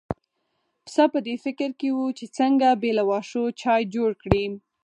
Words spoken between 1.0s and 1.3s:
په